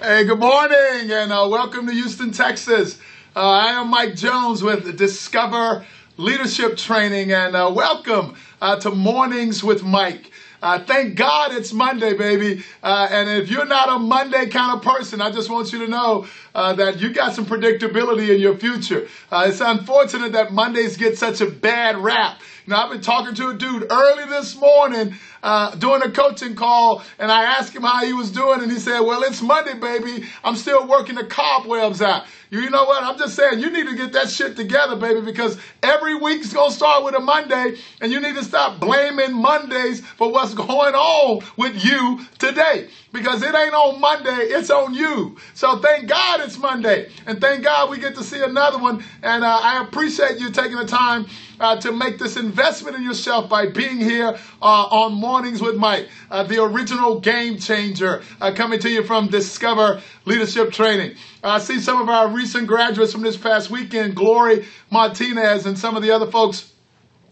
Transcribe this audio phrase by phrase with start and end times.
[0.00, 3.00] Hey, good morning and uh, welcome to Houston, Texas.
[3.34, 5.84] Uh, I am Mike Jones with Discover
[6.16, 10.30] Leadership Training and uh, welcome uh, to Mornings with Mike.
[10.62, 12.62] Uh, thank God it's Monday, baby.
[12.80, 15.88] Uh, and if you're not a Monday kind of person, I just want you to
[15.88, 19.08] know that you got some predictability in your future.
[19.32, 22.40] It's unfortunate that Mondays get such a bad rap.
[22.68, 27.02] Now, I've been talking to a dude early this morning uh, doing a coaching call,
[27.18, 30.26] and I asked him how he was doing, and he said, "Well, it's Monday, baby.
[30.44, 33.02] I'm still working the cobwebs out." You know what?
[33.02, 36.72] I'm just saying you need to get that shit together, baby, because every week's gonna
[36.72, 41.44] start with a Monday, and you need to stop blaming Mondays for what's going on
[41.56, 42.88] with you today.
[43.12, 45.38] Because it ain't on Monday, it's on you.
[45.54, 47.10] So thank God it's Monday.
[47.26, 49.02] And thank God we get to see another one.
[49.22, 51.26] And uh, I appreciate you taking the time
[51.58, 56.08] uh, to make this investment in yourself by being here uh, on Mornings with Mike,
[56.30, 61.16] uh, the original game changer, uh, coming to you from Discover Leadership Training.
[61.44, 65.96] I see some of our recent graduates from this past weekend, Glory Martinez, and some
[65.96, 66.72] of the other folks.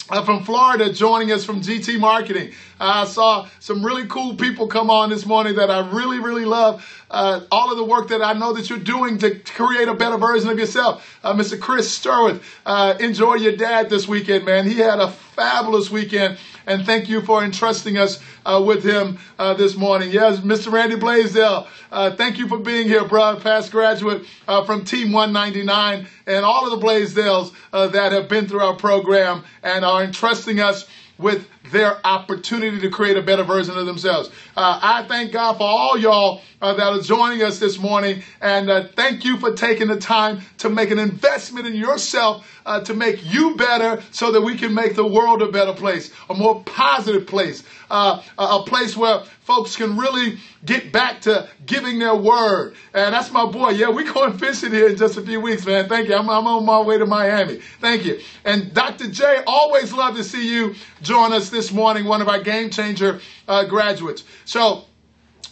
[0.08, 2.52] Uh, from Florida joining us from GT Marketing.
[2.78, 6.86] I saw some really cool people come on this morning that I really, really love.
[7.10, 10.18] Uh, all of the work that I know that you're doing to create a better
[10.18, 11.18] version of yourself.
[11.22, 11.58] Uh, Mr.
[11.58, 14.66] Chris Sturworth, uh, enjoy your dad this weekend, man.
[14.66, 19.54] He had a fabulous weekend, and thank you for entrusting us uh, with him uh,
[19.54, 20.10] this morning.
[20.10, 20.72] Yes, Mr.
[20.72, 23.36] Randy Blaisdell, uh, thank you for being here, bro.
[23.36, 24.26] Past graduate
[24.66, 29.84] from Team 199, and all of the Blaisdells that have been through our program and
[29.96, 30.86] are entrusting us
[31.18, 34.28] with their opportunity to create a better version of themselves.
[34.56, 38.70] Uh, I thank God for all y'all uh, that are joining us this morning, and
[38.70, 42.94] uh, thank you for taking the time to make an investment in yourself uh, to
[42.94, 46.62] make you better so that we can make the world a better place, a more
[46.64, 52.74] positive place, uh, a place where folks can really get back to giving their word.
[52.92, 53.70] And that's my boy.
[53.70, 55.88] Yeah, we going fishing here in just a few weeks, man.
[55.88, 56.16] Thank you.
[56.16, 57.60] I'm, I'm on my way to Miami.
[57.80, 58.20] Thank you.
[58.44, 59.08] And Dr.
[59.08, 60.74] J, always love to see you
[61.06, 64.24] join us this morning, one of our game changer uh, graduates.
[64.44, 64.84] So,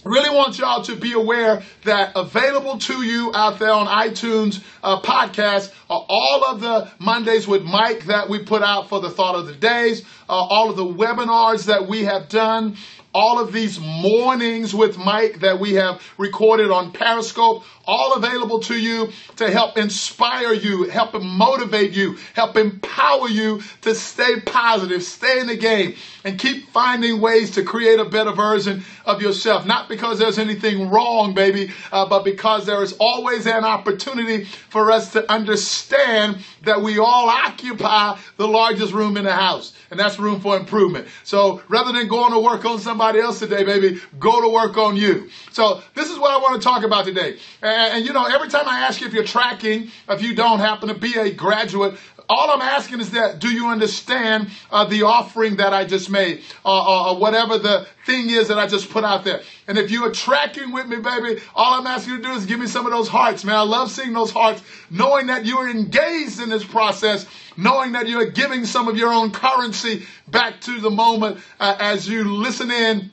[0.05, 5.01] really want y'all to be aware that available to you out there on iTunes uh,
[5.01, 9.37] podcast are all of the Mondays with Mike that we put out for the thought
[9.37, 12.77] of the days, uh, all of the webinars that we have done,
[13.15, 18.75] all of these mornings with Mike that we have recorded on Periscope, all available to
[18.75, 25.41] you to help inspire you, help motivate you, help empower you to stay positive, stay
[25.41, 25.95] in the game,
[26.25, 29.67] and keep finding ways to create a better version of yourself.
[29.67, 34.91] Not because there's anything wrong, baby, uh, but because there is always an opportunity for
[34.91, 40.19] us to understand that we all occupy the largest room in the house, and that's
[40.19, 41.09] room for improvement.
[41.25, 44.97] So rather than going to work on somebody else today, baby, go to work on
[44.97, 45.29] you.
[45.53, 47.39] So this is what I want to talk about today.
[47.63, 50.61] And, and you know, every time I ask you if you're tracking, if you don't
[50.61, 51.99] happen to be a graduate
[52.29, 56.43] all I'm asking is that do you understand uh, the offering that I just made,
[56.65, 59.43] uh, uh, or whatever the thing is that I just put out there?
[59.69, 62.47] And if you are tracking with me, baby, all I'm asking you to do is
[62.47, 63.57] give me some of those hearts, man.
[63.57, 68.09] I love seeing those hearts, knowing that you are engaged in this process, knowing that
[68.09, 72.25] you are giving some of your own currency back to the moment uh, as you
[72.25, 73.11] listen in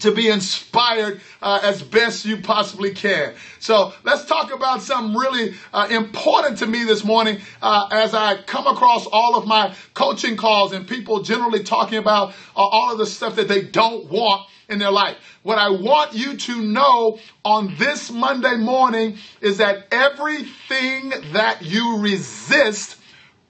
[0.00, 3.34] to be inspired uh, as best you possibly can.
[3.58, 8.42] So let's talk about something really uh, important to me this morning uh, as I
[8.42, 12.98] come across all of my coaching calls and people generally talking about uh, all of
[12.98, 15.16] the stuff that they don't want in their life.
[15.42, 21.98] What I want you to know on this Monday morning is that everything that you
[21.98, 22.96] resist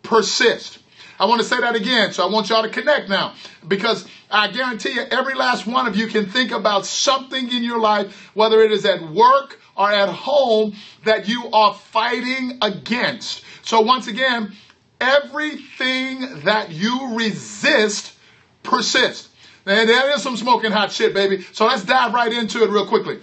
[0.03, 0.79] persists.
[1.19, 3.35] I want to say that again, so I want y'all to connect now
[3.67, 7.81] because I guarantee you, every last one of you can think about something in your
[7.81, 10.75] life, whether it is at work or at home,
[11.05, 13.43] that you are fighting against.
[13.63, 14.53] So, once again,
[15.01, 18.15] everything that you resist
[18.63, 19.29] persists.
[19.67, 21.45] And there is some smoking hot shit, baby.
[21.53, 23.21] So let's dive right into it real quickly.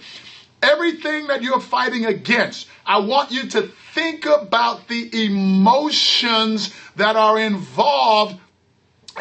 [0.66, 7.38] Everything that you're fighting against, I want you to think about the emotions that are
[7.38, 8.38] involved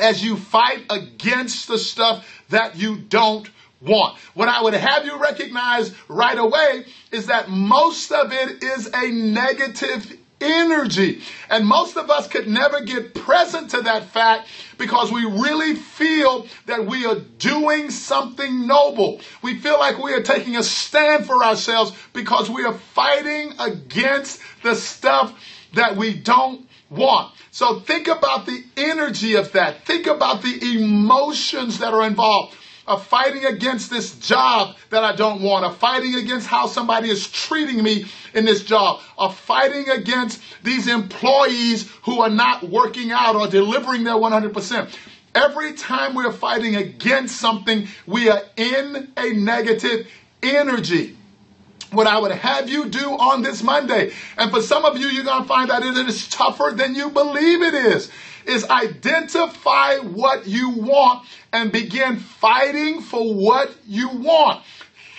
[0.01, 3.49] as you fight against the stuff that you don't
[3.79, 4.17] want.
[4.33, 9.11] What I would have you recognize right away is that most of it is a
[9.11, 11.21] negative energy.
[11.49, 14.47] And most of us could never get present to that fact
[14.77, 19.21] because we really feel that we are doing something noble.
[19.41, 24.41] We feel like we are taking a stand for ourselves because we are fighting against
[24.63, 25.33] the stuff
[25.73, 27.33] that we don't want.
[27.51, 29.85] So think about the energy of that.
[29.85, 32.55] Think about the emotions that are involved.
[32.87, 37.27] Of fighting against this job that I don't want, of fighting against how somebody is
[37.27, 43.35] treating me in this job, of fighting against these employees who are not working out
[43.35, 44.95] or delivering their 100%.
[45.33, 50.07] Every time we're fighting against something, we are in a negative
[50.41, 51.14] energy
[51.95, 54.11] what I would have you do on this Monday.
[54.37, 57.09] And for some of you, you're going to find that it is tougher than you
[57.09, 58.11] believe it is.
[58.45, 64.63] Is identify what you want and begin fighting for what you want.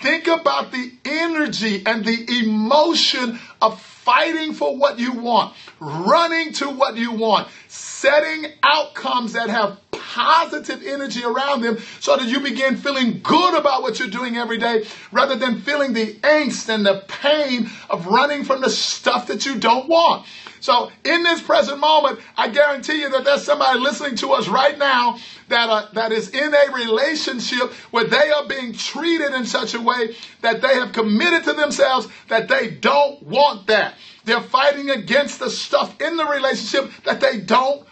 [0.01, 6.69] Think about the energy and the emotion of fighting for what you want, running to
[6.69, 9.77] what you want, setting outcomes that have
[10.13, 14.57] positive energy around them so that you begin feeling good about what you're doing every
[14.57, 19.45] day rather than feeling the angst and the pain of running from the stuff that
[19.45, 20.25] you don't want.
[20.59, 24.77] So, in this present moment, I guarantee you that there's somebody listening to us right
[24.77, 25.17] now
[25.49, 29.81] that, uh, that is in a relationship where they are being treated in such a
[29.81, 33.95] way that they have committed to themselves that they don't want that.
[34.25, 37.87] They're fighting against the stuff in the relationship that they don't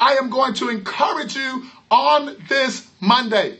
[0.00, 3.58] I am going to encourage you on this Monday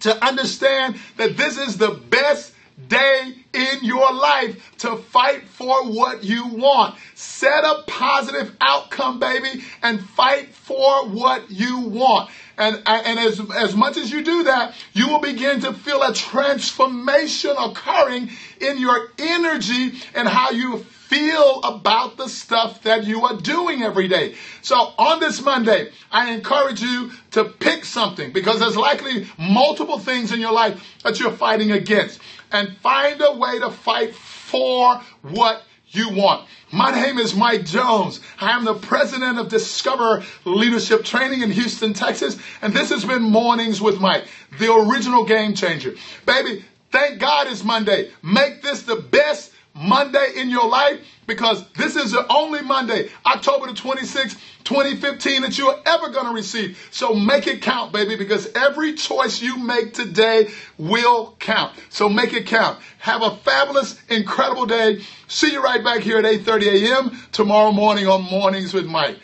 [0.00, 2.52] to understand that this is the best
[2.88, 6.96] day in your life to fight for what you want.
[7.14, 12.30] Set a positive outcome, baby, and fight for what you want.
[12.58, 16.12] And, and as, as much as you do that, you will begin to feel a
[16.14, 23.36] transformation occurring in your energy and how you feel about the stuff that you are
[23.36, 24.34] doing every day.
[24.62, 30.32] So on this Monday, I encourage you to pick something because there's likely multiple things
[30.32, 32.20] in your life that you're fighting against
[32.50, 36.48] and find a way to fight for what you want.
[36.72, 38.20] My name is Mike Jones.
[38.40, 43.22] I am the president of Discover Leadership Training in Houston, Texas, and this has been
[43.22, 44.26] Mornings with Mike,
[44.58, 45.94] the original game changer.
[46.26, 48.10] Baby, thank God it's Monday.
[48.22, 53.66] Make this the best Monday in your life because this is the only Monday, October
[53.66, 56.88] the 26th, 2015, that you're ever going to receive.
[56.90, 61.72] So make it count, baby, because every choice you make today will count.
[61.88, 62.78] So make it count.
[62.98, 65.02] Have a fabulous, incredible day.
[65.28, 67.18] See you right back here at 8:30 a.m.
[67.32, 69.18] tomorrow morning on Mornings with Mike.